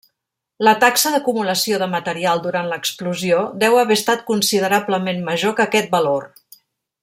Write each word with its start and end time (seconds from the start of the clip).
La 0.67 0.71
taxa 0.83 1.11
d'acumulació 1.15 1.79
de 1.83 1.87
material 1.91 2.41
durant 2.47 2.71
l'explosió 2.71 3.43
deu 3.65 3.77
haver 3.83 3.99
estat 4.03 4.27
considerablement 4.33 5.23
major 5.31 5.55
que 5.61 5.69
aquest 5.71 5.97
valor. 5.97 6.27